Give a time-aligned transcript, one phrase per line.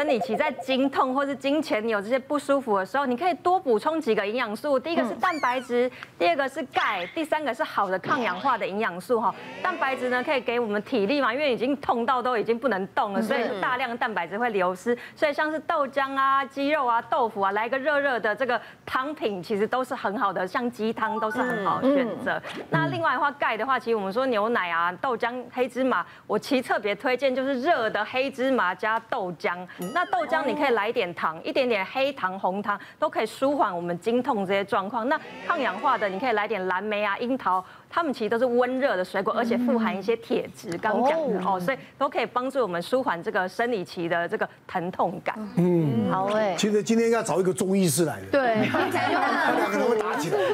[0.00, 4.78] 生理期在经痛或是经前你有这些不舒服的时候，你可以多补充几个营养素。
[4.78, 9.34] 第一个是蛋白质，第二个是钙，第三个是好的抗氧化的营养素哈。
[9.62, 14.96] 蛋白质呢可以给我们体力嘛，因为已经痛到都已经不能动了，所以大量的蛋白质会流失。
[15.14, 22.40] 所以像是豆浆啊、鸡肉啊、豆腐啊，来个热热的这个汤品，其实都是很好的，像鸡汤都是很好的选择。
[22.70, 29.50] 那另外的话，钙的话，其实我们说牛奶啊、豆浆、黑芝麻，我其实特别推荐就是热的黑芝麻加豆浆。
[29.92, 35.08] 那豆浆你可以来一点糖，一点点黑糖、红糖，都可以舒缓我们经痛这些状况。
[35.08, 37.64] 那抗氧化的，你可以来点蓝莓啊、樱桃。
[37.92, 45.34] 它们其实都是温热的水果，而且富含一些铁质，刚讲的哦，所以都可以帮助我们舒缓这个生理期的这个疼痛感。
[45.56, 46.54] 嗯，好哎。
[46.56, 48.26] 其实今天应该找一个中医师来的。
[48.30, 50.48] 对，听起来就很两个人会打起来，对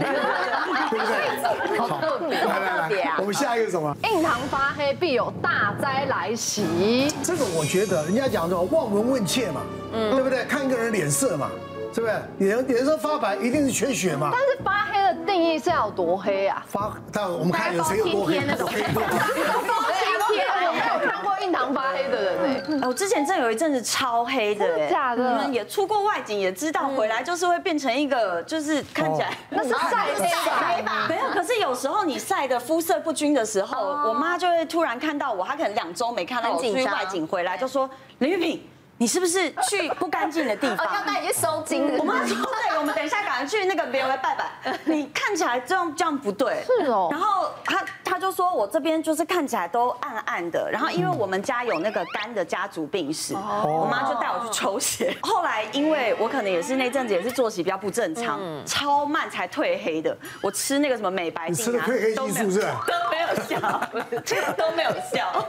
[0.99, 1.79] 不对？
[1.79, 3.95] 好特别，来来来，我们下一个什么？
[4.05, 7.07] 印堂发黑必有大灾来袭。
[7.23, 9.61] 这个我觉得人家讲说望闻问切嘛，
[9.93, 10.43] 嗯，对不对？
[10.47, 11.51] 看一个人脸色嘛。
[11.95, 12.13] 是不是？
[12.39, 14.29] 脸脸色发白，一定是缺血嘛。
[14.31, 16.65] 但是发黑的定义是要多黑啊？
[16.69, 18.81] 发，但我们看有谁有多黑那种黑。
[18.95, 22.87] 多黑我没有看过印堂发黑的人哎。
[22.87, 25.23] 我之前真有一阵子超黑的，真的假的？
[25.23, 31.07] 你们也出过外景，也知道回来就是会变成一个，就是看起来那是晒黑吧？
[31.09, 37.89] 没有，可是有时候你晒的肤色不均的时候，我妈就会突然看到我，她可能两周没看到我出去外景回来，就说
[38.19, 38.63] 林玉萍。
[38.99, 40.87] 你是不是去不干净的地方？
[40.95, 41.99] 要带你去收金的。
[41.99, 44.79] 我妈说，对，我们等一下赶快去那个庙来拜拜。
[44.85, 46.65] 你看起来这样这样不对。
[46.65, 47.09] 是哦。
[47.11, 50.71] 然后他他就说我这边就是看起来都暗暗的。
[50.71, 55.15] 然后因为我们家有那个肝的家族病史，我妈就带我去抽血。
[55.23, 60.17] 后来因为我可能也是那阵子也是作息比较不正常，超慢才褪黑的。
[60.41, 62.67] 我吃那个什么美白你吃的，褪黑激素是
[63.37, 65.49] 都没有效，都没有笑，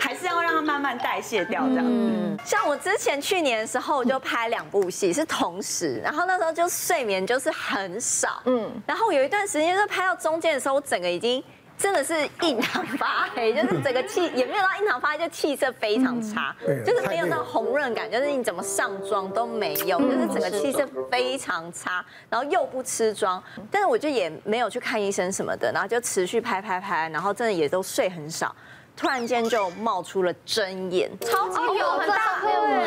[0.00, 2.36] 还是要让它慢慢代谢掉这样子。
[2.44, 2.78] 像我。
[2.78, 11.42] 之前去年的时候就拍两部戏是同时，然后那时候就睡眠就是很少，嗯，然后有一段时间就拍到中间的时候，我整个已经
[11.78, 28.54] 真的是印堂发黑， 就是整个气也没有到印堂发黑，就气色非常差，就是没有那种红润感，就是你怎么上妆都没有，就是整个气色非常差，然后又不吃妆，但是我就也没有去看医生什么的，然后就持续拍拍拍，然后真的也都睡很少。
[28.96, 32.16] 突然间就冒出了针眼，超级有很大，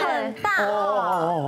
[0.03, 0.57] 很大。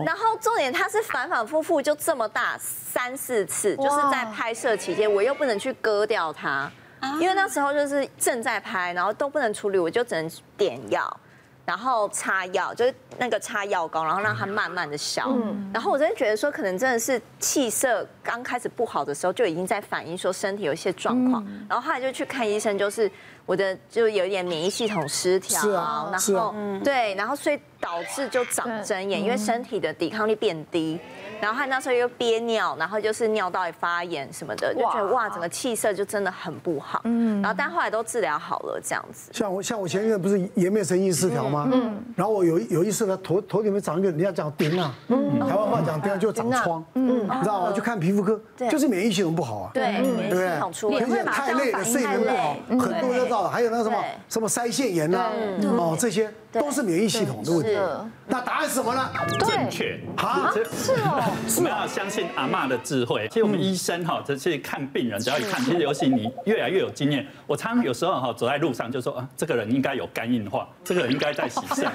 [0.05, 6.71] 然后重点它是反反复复就这么大三四次，就是在拍摄期间，我又不能去割掉它，
[7.19, 11.19] 因为那时候就是正在拍，然后都不能处理，我就只能点药。
[11.65, 15.29] 然后擦药，就是那个擦药膏，然后让它慢慢的消。
[15.29, 15.71] 嗯。
[15.73, 21.41] 然后我真的觉得说，可能真的是气色刚开始不好的时候，就已经在反映说身体有一些状况。
[21.47, 21.65] 嗯。
[21.69, 23.09] 然后后来就去看医生，就是
[23.45, 25.69] 我的就有一点免疫系统失调。
[26.11, 26.53] 然后
[26.83, 30.99] 对，然后所以导致就长针眼，因为身体的抵抗力变低。
[31.43, 37.01] 然后他那时候又憋尿，然后就是尿道也发炎什么的，就觉得哇，整个气色就真的很不好。
[37.03, 37.41] 嗯。
[37.41, 39.29] 然后但后来都治疗好了，这样子。
[39.33, 41.69] 像我像我前一阵不是颜面神经失调吗？
[41.73, 42.01] 嗯。
[42.15, 47.73] 然后我有有一次呢，头头里面长一个，人家讲钉啊，嗯，台湾话讲钉就长疮，嗯，你知道吗？
[47.73, 48.39] 去看皮肤科，
[48.71, 49.71] 就是免疫系统不好啊。
[49.73, 51.13] 对，免疫系统出问题。
[51.25, 53.49] 太累了，睡眠不好，很多人都知道。
[53.49, 53.97] 还有那个什么
[54.29, 55.29] 什么腮腺炎啊，
[55.77, 57.77] 哦，这些都是免疫系统的问题。
[58.25, 59.09] 那答案是什么呢？
[59.39, 59.99] 正确。
[60.17, 61.21] 啊，是哦。
[61.57, 63.27] 我们要相信阿妈的智慧。
[63.27, 67.25] 其实我们医生哈，这去看病人，只要一看，其实尤其你越来越有经验。
[67.45, 71.85] 我常常有时候哈，走在路上就说啊，这个人应该有肝硬化，这个人应该在洗肾。
[71.85, 71.89] 举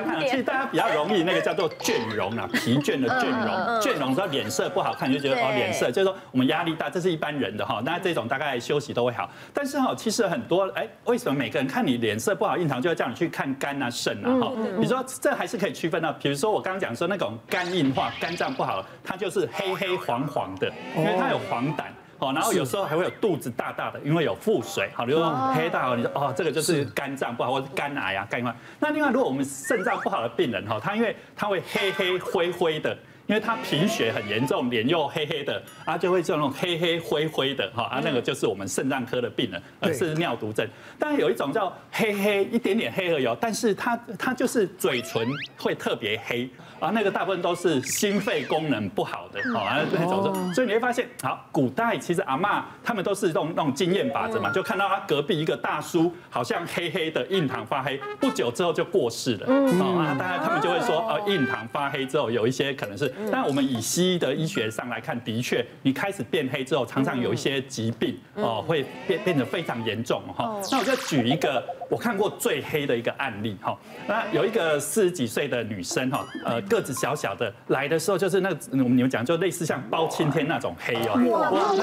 [0.01, 7.83] 大家看，其实大家比较容易那个叫做倦容啊， 疲倦的倦容，倦容说脸色不好看，就觉得哦脸色，就是说我们压力大，这是一般人的哈。
[7.85, 14.53] 那这种大概休息都会好，但是哈，其实很多哎，为什么每个人看你脸色不好，印堂就要叫你去看肝啊、肾啊哈？
[14.79, 21.85] 你说这还是可以区分到，比如说我刚刚讲说那种肝硬化、肝脏不好，它就是黑黑黄黄的，因为它有黄疸。
[22.19, 24.91] 好，然后有时候还会有肚子大大的，因为有腹水。
[24.95, 28.55] 好，比如说黑大，你说哦，这个就是肝脏不好，或者肝癌啊，肝硬化。
[28.81, 32.97] 那另外，如果我们肾脏不好的病人哈，他因为他会黑黑灰灰的，
[33.27, 40.67] 因为他贫血很严重，脸又黑黑的，啊，就会这种黑黑灰灰的哈，啊，那个就是我们肾脏科的病人，而是尿毒症。
[40.99, 45.27] 当然有一种叫黑黑一点点黑而已，但是他他就是嘴唇
[45.59, 46.49] 会特别黑。
[46.79, 59.47] 啊，那个大部分都是心肺功能不好的，好啊，那种，所以你会发现，好，古代其实阿嬷他们都是用那种经验法则嘛，就看到他隔壁一个大叔好像黑黑的，印堂发黑，不久之后就过世了，
[59.83, 70.61] 啊，大家他们就会说，呃，印堂发黑之后有一些可能是但我们以西医的医学上来看，的确，你开始变黑之后，常常有一些疾病哦，会变变得非常严重哈。
[70.71, 73.77] 那我就举一个我看过最黑的一个案例哈。
[74.07, 81.15] 那有一个四十几岁的女生哈，呃，个子小小的，来的时候就是那个我们你们讲就类似像包青天那种黑哦。
[81.31, 81.75] 哇，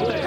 [0.00, 0.20] 对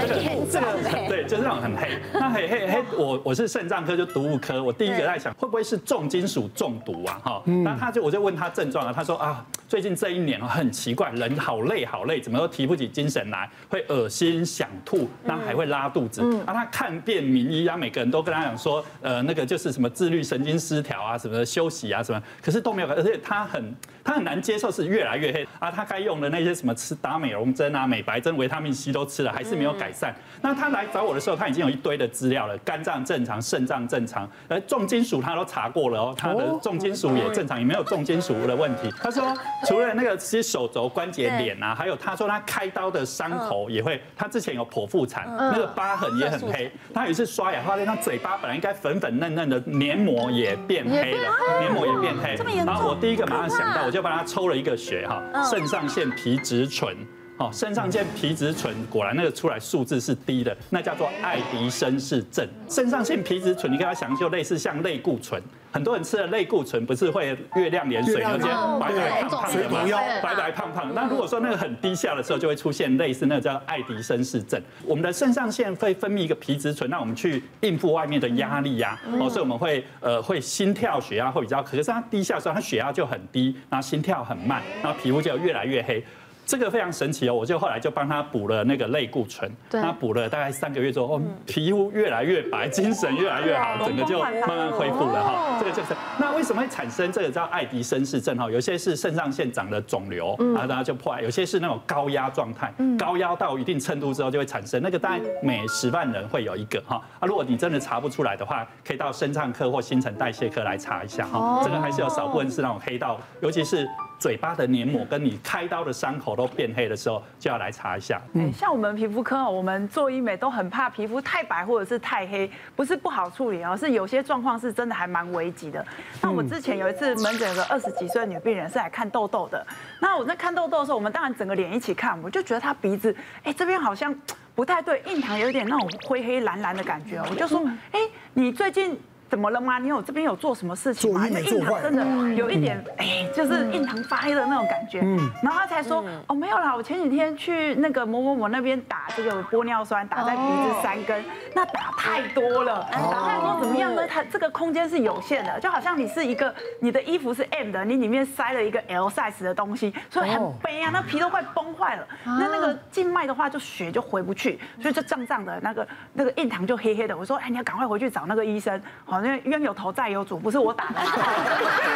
[0.51, 1.89] 这个对，就是那种很黑。
[2.13, 7.44] 那黑黑黑，我我是肾脏科就毒物科，我第一个在想会不会是重金属中毒啊哈。
[7.63, 16.21] 那他就我就问他症状啊，他说啊，最近这一年很奇怪，人好累好累，怎么都提不起精神来，会恶心想吐，然后还会拉肚子。
[16.45, 25.71] 啊，他看遍名医啊，每个人都跟他讲说，呃，那个就是什么自律神经失调啊，什么休息啊，什么，可是都没有，而且他很他很难接受，是越来越黑啊。
[25.71, 30.13] 他该用的那些什么吃打美容针啊、美白针、维他命 C 都吃了，还是没有改善。
[30.41, 38.94] 那他来找我的时候，他已经有一堆的资料了，肝脏正常，肾脏正常，而重金属他都查过了哦，他的重金属也正常，也没有重金属的问题。
[39.01, 39.33] 他说，
[39.65, 46.69] 除了那个其实手肘关节脸啊，还有他说他开刀的伤口也会，他之前有剖腹产，那个疤痕也很黑。
[46.94, 51.31] 他有一次刷牙发现他嘴巴本来应该粉粉嫩嫩的，黏膜也变黑了，
[51.62, 52.36] 黏膜也变黑。
[52.66, 56.96] 然后我第一个马上想到，我就帮他抽了一个血哈，肾上腺皮质醇。
[57.39, 62.48] 哦，肾上腺皮质醇果然那个出来数字是低的，那叫做爱迪生氏症。
[62.69, 65.42] 肾上腺皮质醇，你跟他想就类似像类固醇，
[65.74, 68.48] 很多人吃了类固醇不是会月亮脸水，而且
[68.80, 69.80] 白白胖胖的吗？
[70.22, 70.94] 白白胖胖。
[70.94, 74.62] 那如果说那个很低下的时候，就会出现类似那个叫爱迪生氏症。
[74.86, 79.00] 我们的肾上腺会分泌一个皮质醇，让我们去应付外面的压力呀。
[79.20, 86.06] 哦，所以我们会呃会心跳血压会比较，可是它低下的时候，它血压就很低，然后心跳很慢，然后皮肤就越来越黑。
[86.45, 95.57] 这个非常神奇哦，我就后来就帮他补了那个类固醇，他补了大概三个月之后，哦，皮肤越来越白，精神越来越好，整个就慢慢恢复了哈。
[95.60, 98.51] 这个就是那为什么会产生这个叫爱迪生氏症哈？
[98.51, 100.36] 有些是肾上腺长的肿瘤，
[100.68, 104.81] 然后就破坏；有些是那种高压状态，高压到一定程度之后就会产生。
[104.81, 107.01] 那个大概每十万人会有一个哈。
[107.19, 111.62] 啊，如果你真的查不出来的话，可以到肾脏科或新陈代谢科来查一下哈。
[111.63, 113.88] 这个还是有少部分是那种黑道，尤其是。
[114.19, 118.21] 嘴巴的黏膜跟你开刀的伤口都变黑的时候，就要来查一下。
[118.33, 125.86] 嗯，像我们皮肤科，我们做医美都很怕皮肤太白或者是太黑，不是不好处理哦，是有些状况是真的还蛮危急的。
[126.21, 129.65] 那我之前有一次门诊有个二十几岁的女病人是来看痘痘的，
[130.00, 133.13] 那我在看痘痘的时候，我们当然整个脸一起看，我就觉得她鼻子，
[133.44, 134.15] 哎，这边好像
[134.56, 137.62] 不太对，印堂有点那种灰黑蓝蓝的感觉，我就说，
[137.92, 138.00] 哎，
[138.33, 138.98] 你最近。
[139.33, 139.80] 怎么了吗？
[139.80, 141.27] 你有这边有做什么事情吗？
[141.27, 145.01] 印堂真的有一点，哎，就是印堂发黑的那种感觉。
[145.01, 151.25] 嗯然后他才说，哦，没有啦，我前几天去那个某某某那边打这个玻尿酸，打在鼻子三根，
[151.56, 154.06] 那打太多了，打太多怎么样呢？
[154.07, 162.07] 它这个空间是有限的，就好像你是一个，你的衣服是 M 的，你里面塞了一个 L size 的东西，所以很悲啊，那皮都快崩坏了。
[162.24, 167.18] 那那个静脉的话，就血就回不去，所以就胀胀的，那个那个印堂就黑黑的。
[167.18, 169.23] 我说，哎，你要赶快回去找那个医生，好。
[169.24, 170.96] 因为冤有头债有主，不是我打的。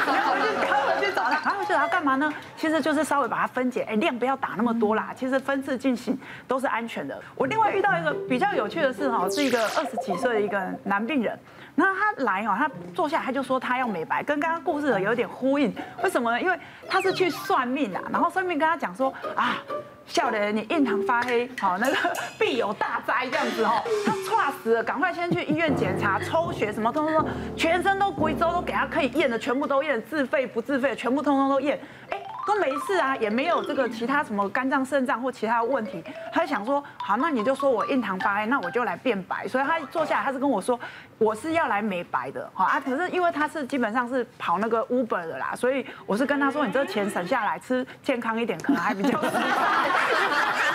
[0.08, 2.34] 然后我就赶回去找他，然后回去找他干嘛呢？
[2.56, 5.14] 其实就是稍微把它分解，哎，量不要打那么多啦。
[5.16, 7.20] 其实分次进行都是安全的。
[7.36, 11.38] 我另外遇到一个比较有趣的事哈，是一个二十几岁的一个男病人，
[11.76, 15.74] 然后他来哦，他坐下来他就说他要美白，跟刚刚故事的有点呼应。
[16.04, 16.42] 为什么呢？
[16.42, 16.58] 因为
[16.90, 19.58] 他是去算命啊，然后算命跟他讲说啊。
[20.07, 21.95] 笑的，你印堂发黑，好，那个
[22.39, 32.17] 必有大灾这样子哦，他猝死了，赶快先去医院检查，抽血什么，通通都全身都贵州都给他可以验的，全部都验，自费不自费，全部通通都验，哎。
[32.47, 36.01] 都没事啊，也没有这个其他什么肝脏、肾脏或其他的问题。
[36.31, 39.45] 他就想说，好，那你就说我印堂发黑，那我就来变白。
[39.49, 40.80] 所以他坐下来，他是跟我说，
[41.18, 42.80] 我是要来美白的，哈啊。
[42.80, 49.42] 可是因为他是基本上是跑那个 Uber 的啦，所以我是跟他说，你这钱省下来吃健康一点，可能还比较实在。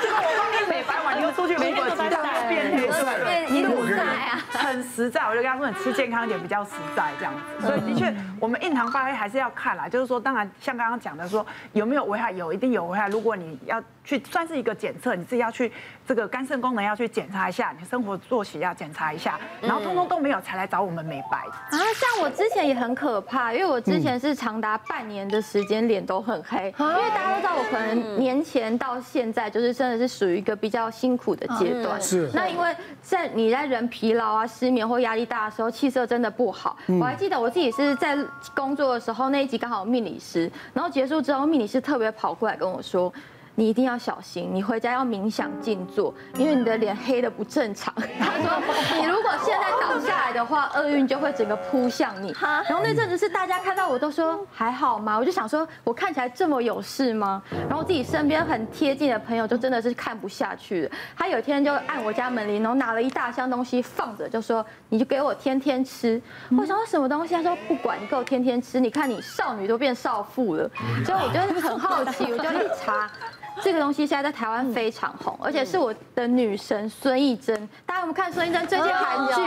[0.02, 2.06] 结 果我帮你美白完，你又出去美国其他
[2.50, 2.86] 变黑，
[3.24, 5.22] 对，你实在啊，很实在。
[5.22, 7.66] 我就跟他说，你吃健康一点比较实在这样子。
[7.66, 11.46] 所以的确，我们印堂发黑还是要看啦，就是说，当然像刚刚讲的说。
[11.72, 12.32] 有没有危害？
[12.32, 13.08] 有，一定有危害。
[13.08, 15.70] 如果你要去算是一个检测，你自己要去
[16.06, 21.38] 这个肝肾功能要去检查一下，你生活作息要检查一下，然后通通都没有才来找我们美白。
[21.38, 32.00] 啊，像我之前也很可怕，因为我之前是长达半年的时间脸都很黑，因为大家都知道我可能年前到现在就是真的是属于一个比较辛苦的阶段。
[32.00, 32.30] 是。
[32.32, 36.76] 那因为在你在人疲劳啊、失眠或压力大的时候，气色真的不好。
[37.00, 38.16] 我还记得我自己是在
[38.54, 41.62] 工作的时候那一集刚好命理师，然后结束之后命理。
[41.72, 43.10] 师特别跑过来跟我说，
[43.54, 47.92] 你一定要小心，你回家要冥想静坐，因为你的脸黑的不正常。
[48.18, 52.34] 他说，你如果现在倒下来的话，厄运就会整个扑向你。
[52.40, 55.18] 然后那阵子是大家看到我都说还好吗？
[55.18, 57.42] 我就想说，我看起来这么有事吗？
[57.68, 60.90] 然后自己身边很贴近的朋友就真的是看不下去了。
[61.16, 66.20] 他有一天就按我家门铃，然后拿了一大箱东西放着，就说你就给我天天吃。
[66.56, 67.34] 我想说什么东西？
[67.34, 68.80] 他说不管，你给我天天吃。
[68.80, 70.70] 你看你少女都变少妇了，
[71.04, 73.10] 所以我就很好奇，我就一查。
[73.62, 77.68] 这个东西现在在台湾非常红，而且是我的女神孙艺珍。
[77.84, 79.42] 大家有没有看孙艺珍最近韩剧？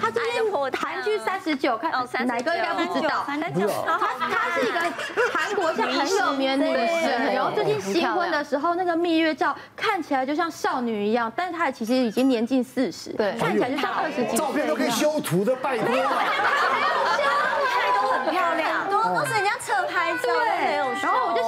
[0.00, 1.90] 她最近韩剧三十九，看
[2.26, 3.24] 哪个应该不知道？
[3.26, 4.80] 她她是一个
[5.32, 14.38] 韩国现在很有名的女神，然后最近新婚的时候那个蜜月照看起来就像少女一样，但是她其实已经年近四十，对，看起来就像二十几岁。
[14.38, 16.02] 照片都可以修图的，拜托了
[18.00, 18.30] 都很。
[18.30, 20.82] 漂亮，都都是人家侧拍照，对。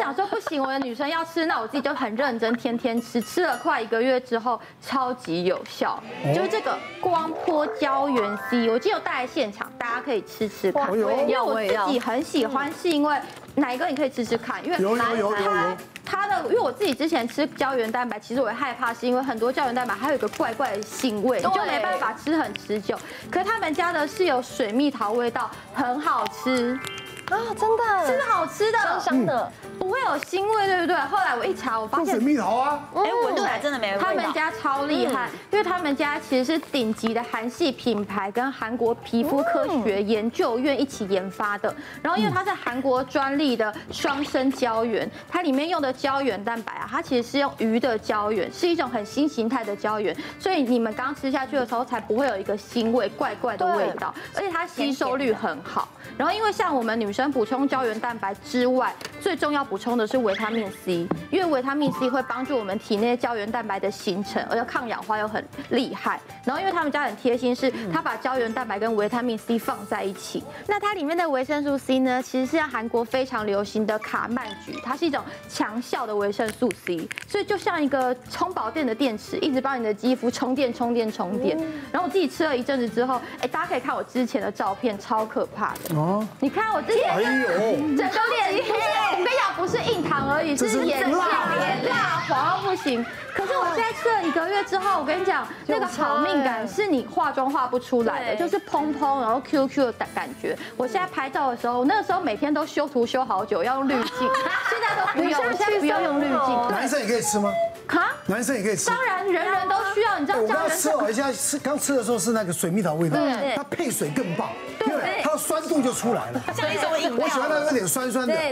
[0.09, 3.21] 想说，不行，我的女生要吃，那我自己就很认真，天天吃。
[3.21, 6.03] 吃了快一个月之后，超级有效，
[6.35, 10.91] 就是这个光波胶原 C，我今天有带来现场，大家可以吃吃看。
[10.95, 13.21] 因为我自己很喜欢，是因为
[13.57, 15.77] 哪一个你可以吃吃看，因为有有有有。
[16.07, 22.99] 它的，因为我自己之前吃胶原蛋白，其实我会害怕，是因为很多胶原蛋白还有一个怪怪的腥味，就没办法吃很持久。
[23.31, 26.81] 可是他们家的是有水蜜桃味道，很好吃。
[27.31, 30.97] 啊，真的，是好吃的，香香的，不会有腥味，对不对？
[30.97, 34.07] 后来我一查，我发现水蜜桃啊，哎，闻起来真的没味道。
[34.07, 41.75] 他们家超厉害，因为他们家其实是顶级的韩系品牌，跟韩国皮肤科学研究院一起研发的。
[42.03, 55.89] 然后，因为它是韩国专利的双生胶原，它里面用的胶原蛋白啊，它其实是用鱼的胶原，是一种很新形态的胶原，所以你们刚吃下去的时候，才不会有一个腥味、怪怪的味道，而且它吸收率很好。
[56.17, 66.21] 然后，因为像我们女生补充胶原蛋白之外，最重要补充的是维他命 C，因为维他命 C 会帮助我们体内胶原蛋白的形成，而且抗氧化又很厉害。
[66.45, 70.45] 然后，因为他们家很贴心，是他把胶原蛋白跟维他命 C 放在一起。
[70.67, 81.59] 那它里面的维生素 C 呢，其实是像韩国非常流行的卡曼菊，它是一种强效的维生素 C，所以就像一个充饱电的电池，一直帮你的肌肤充电、充电、充电。
[81.91, 86.27] 然后我自己吃了一阵子之后，哎，大家可以看我之前的照片，超可怕的哦。
[86.41, 88.73] 你看我之前，哎呦，整个脸黑，
[89.13, 93.05] 我跟你讲，不是硬糖而已，是眼线脸蜡黄不行。
[93.35, 100.57] 可是我现在吃了一个月之后，我跟你讲，那个好命感是你化妆化不出来的，就是蓬蓬然后 Q Q 的感觉。
[100.77, 104.31] 我现在拍照的时候，那个时候每天都修图修好久，要用滤镜，
[104.69, 106.69] 现在都不用，我现在不要用滤镜。
[106.71, 107.53] 男生也可以吃吗？
[107.89, 108.87] 哈，男生也可以吃。
[108.87, 110.19] 当然，人人都需要。
[110.19, 113.19] 你知道，我刚吃了一下，吃刚吃的时候是那个水蜜桃味道，
[113.57, 114.49] 它配水更棒。
[114.79, 116.41] 对，它的酸度就出来了。
[116.57, 118.51] 像一种饮料，我喜欢那个有点酸酸的，对，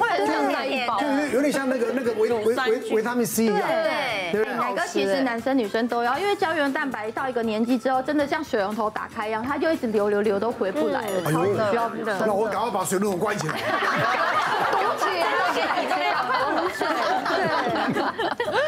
[0.98, 2.56] 就是有点像那个那个维维维
[2.92, 3.56] 维他命 C 一样。
[4.32, 11.32] 对，哪个其实男生女生都要，因为胶原蛋白到一个年纪之后，真的像水龙头打开一样，它就一直流流流都回不来了。
[11.32, 12.26] 超级需要的。
[12.26, 13.54] 那我赶快把水龙头关起来。
[14.72, 16.86] 堵起来，给你这样喝水。
[17.26, 18.65] 对。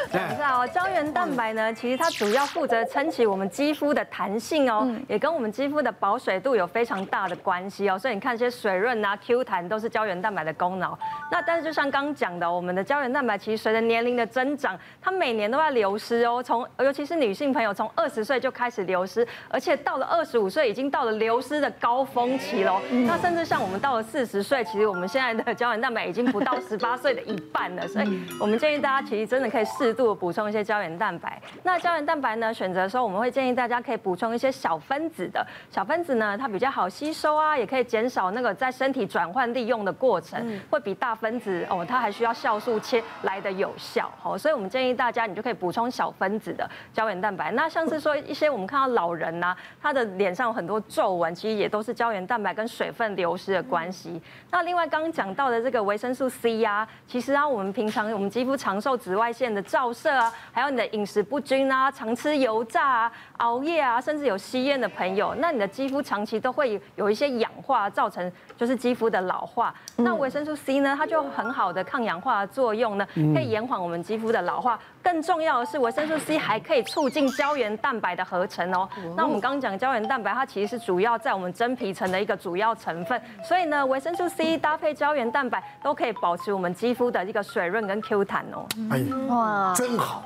[0.68, 7.98] 胶原蛋白呢，其实它主要负责撑起我们肌肤的弹性哦，也跟我们肌肤的保水度有非常大的关系哦。
[7.98, 10.96] 所以你看，一些水润啊、Q 弹都是胶原蛋白的功劳。
[11.30, 16.42] 那但是就像刚讲的，我们的胶原蛋白其实随着年龄的增长，它每年都在流失哦。
[16.42, 22.80] 从尤其是女性朋友，从二十岁就开始流失，而且到了二十五岁已经到了流失的高峰期喽。
[23.06, 27.86] 那甚至像我们到了四十岁，其实我们现在的胶原蛋白已经不到十八岁的一半了。
[27.88, 31.40] 所以我们建议大家其实真的可以适度的补充一些胶原蛋白。
[31.62, 35.46] 那胶原蛋白呢，选择的时候我们会建议大家可以补充一些小分子的。
[35.70, 44.10] 小分子呢，它比较好吸收啊，也可以减少那个在身体转换利用的过程，会比大分子哦，它还需要酵素切来的有效。
[44.18, 47.50] 好，所以我们建议大家，你就可以补充小分子的胶原蛋白。
[47.52, 54.20] 那像是说一些我们看到老人呐、啊，他的脸上有很多皱纹，其实也都是胶原蛋白跟水分流失的关系。
[54.50, 69.74] 那另外刚刚讲到的这个维生素 C 呀、啊，其实啊，我们平常我们肌肤常受紫外线的照射啊，还有你的饮食不均啊，常吃油炸啊，熬夜啊，甚至有吸烟的朋友，那你的肌肤长期都会有一些氧化，造成就是肌肤的老化。
[69.96, 74.78] 那维生素 C 呢，它就很好的抗氧化的作用呢，可以延缓我们肌肤的老化。
[75.10, 78.86] 更重要的是，维生素 C 还可以促进胶原蛋白的合成哦。
[79.16, 88.66] 那我们刚刚讲胶原蛋白，它其实是主要在我们真皮层的一个主要成分，所以呢，维生素 C 搭配胶原蛋白都可以保持我们肌肤的一个水润跟 Q 弹哦。
[88.90, 90.22] 哎，哇，真好，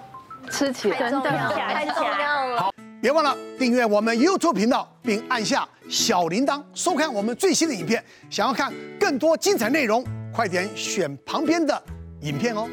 [0.50, 2.60] 吃起来真的太重要了。
[2.62, 8.04] 好，别忘了订阅我们 YouTube 频道，并按下小铃铛，收看我们最新的影片。
[8.28, 11.80] 想要看更多精彩内容，快点选旁边的
[12.22, 12.68] 影片哦。